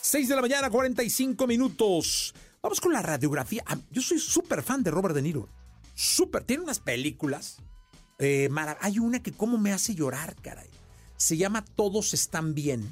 [0.00, 2.34] 6 de la mañana, 45 minutos.
[2.62, 3.62] Vamos con la radiografía.
[3.66, 5.48] Ah, yo soy súper fan de Robert De Niro.
[5.94, 6.44] Súper.
[6.44, 7.58] Tiene unas películas.
[8.18, 8.48] eh,
[8.80, 10.68] Hay una que como me hace llorar, caray.
[11.16, 12.86] Se llama Todos están bien.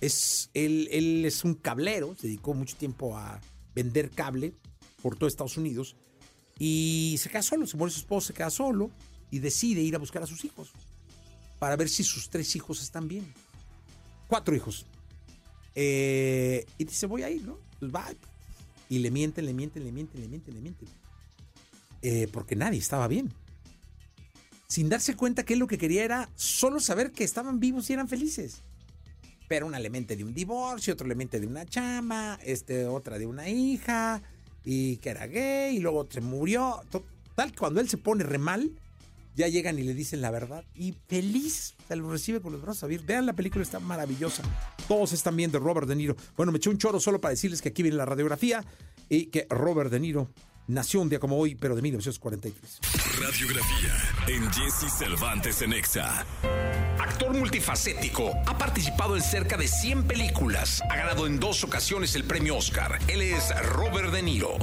[0.00, 2.14] Es, él, él es un cablero.
[2.16, 3.40] Se dedicó mucho tiempo a
[3.74, 4.54] vender cable
[5.02, 5.96] por todo Estados Unidos.
[6.58, 7.66] Y se queda solo.
[7.66, 8.90] Se muere su esposo, se queda solo.
[9.30, 10.70] Y decide ir a buscar a sus hijos.
[11.58, 13.32] Para ver si sus tres hijos están bien.
[14.28, 14.86] Cuatro hijos.
[15.74, 17.58] Eh, y dice, voy a ir, ¿no?
[17.80, 18.06] Pues va.
[18.88, 20.88] Y le mienten, le mienten, le mienten, le mienten, le mienten.
[22.02, 23.32] Eh, porque nadie estaba bien.
[24.68, 27.94] Sin darse cuenta que él lo que quería era solo saber que estaban vivos y
[27.94, 28.62] eran felices.
[29.48, 33.18] Pero una le mente de un divorcio, otro le mente de una chama, este, otra
[33.18, 34.22] de una hija,
[34.62, 36.82] y que era gay, y luego se murió.
[36.90, 38.70] Total, cuando él se pone re mal,
[39.38, 40.64] ya llegan y le dicen la verdad.
[40.74, 43.06] Y feliz, se lo recibe con los brazos abiertos.
[43.06, 44.42] Vean la película, está maravillosa.
[44.88, 46.16] Todos están viendo Robert De Niro.
[46.36, 48.64] Bueno, me eché un choro solo para decirles que aquí viene la radiografía
[49.08, 50.28] y que Robert De Niro
[50.66, 52.80] nació un día como hoy, pero de 1943.
[53.20, 53.94] Radiografía
[54.26, 56.26] en Jesse Cervantes en Exa.
[56.98, 62.24] Actor multifacético, ha participado en cerca de 100 películas, ha ganado en dos ocasiones el
[62.24, 62.98] premio Oscar.
[63.06, 64.56] Él es Robert De Niro.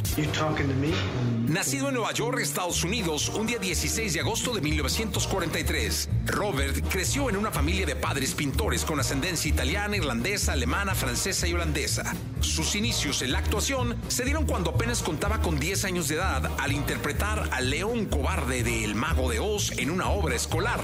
[1.47, 7.29] Nacido en Nueva York, Estados Unidos, un día 16 de agosto de 1943, Robert creció
[7.29, 12.15] en una familia de padres pintores con ascendencia italiana, irlandesa, alemana, francesa y holandesa.
[12.41, 16.51] Sus inicios en la actuación se dieron cuando apenas contaba con 10 años de edad
[16.57, 20.81] al interpretar al león cobarde de El Mago de Oz en una obra escolar.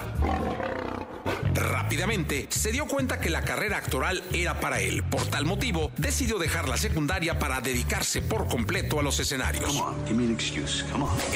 [1.91, 5.03] Rápidamente se dio cuenta que la carrera actoral era para él.
[5.03, 9.75] Por tal motivo, decidió dejar la secundaria para dedicarse por completo a los escenarios.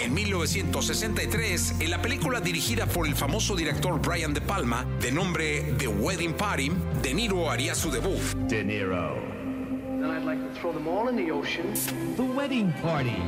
[0.01, 5.73] En 1963, en la película dirigida por el famoso director Brian De Palma, de nombre
[5.77, 8.21] The Wedding Party, De Niro haría su debut.
[8.47, 9.34] De Niro.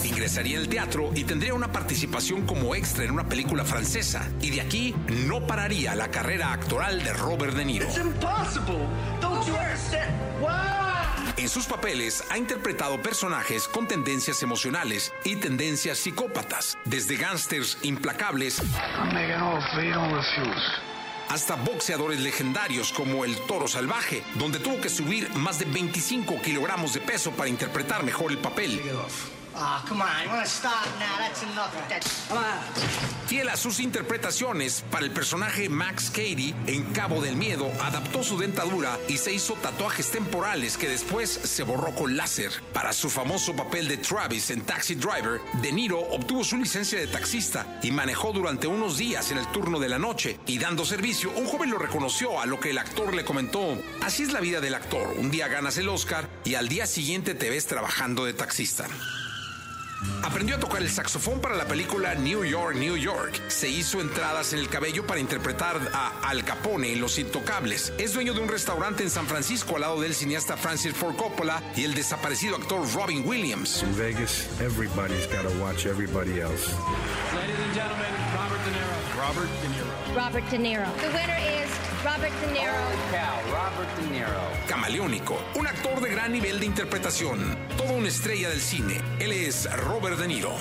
[0.03, 4.30] Ingresaría al teatro y tendría una participación como extra en una película francesa.
[4.42, 4.95] Y de aquí
[5.27, 7.86] no pararía la carrera actoral de Robert De Niro.
[7.86, 8.87] It's impossible.
[9.21, 10.14] Don't you understand?
[10.42, 10.87] Wow!
[11.37, 18.60] En sus papeles ha interpretado personajes con tendencias emocionales y tendencias psicópatas, desde gángsters implacables
[18.60, 19.14] I'm
[21.30, 26.93] hasta boxeadores legendarios como el Toro Salvaje, donde tuvo que subir más de 25 kilogramos
[26.93, 28.82] de peso para interpretar mejor el papel.
[29.60, 31.18] Ah, come on, you wanna stop now?
[31.18, 31.73] That's enough.
[31.90, 33.08] That's, come on.
[33.26, 38.38] Fiel a sus interpretaciones, para el personaje Max Cady en Cabo del Miedo, adaptó su
[38.38, 42.52] dentadura y se hizo tatuajes temporales que después se borró con láser.
[42.72, 47.08] Para su famoso papel de Travis en Taxi Driver, De Niro obtuvo su licencia de
[47.08, 50.40] taxista y manejó durante unos días en el turno de la noche.
[50.46, 54.23] Y dando servicio, un joven lo reconoció, a lo que el actor le comentó: Así
[54.23, 55.16] es la vida del actor.
[55.17, 58.88] Un día ganas el Oscar y al día siguiente te ves trabajando de taxista.
[60.24, 63.42] Aprendió a tocar el saxofón para la película New York, New York.
[63.48, 67.94] Se hizo entradas en el cabello para interpretar a Al Capone en Los Intocables.
[67.98, 71.62] Es dueño de un restaurante en San Francisco al lado del cineasta Francis Ford Coppola
[71.76, 73.84] y el desaparecido actor Robin Williams.
[73.84, 76.74] In Vegas, everybody's got to watch everybody else.
[77.36, 79.18] Ladies and gentlemen, Robert De Niro.
[79.18, 80.16] Robert De Niro.
[80.16, 80.86] Robert De Niro.
[81.02, 82.72] The winner is Robert De Niro.
[83.12, 84.28] Cow, Robert De Niro.
[84.66, 89.02] Camaleónico, un actor de gran nivel de interpretación, toda una estrella del cine.
[89.20, 90.56] Él es Robert De Niro.